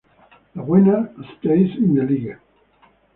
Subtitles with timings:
[0.55, 2.35] The winner stays in the league.